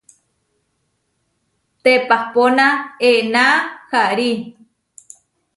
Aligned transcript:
Teʼpapóna 1.83 2.67
ená 3.11 3.45
harí. 3.91 4.29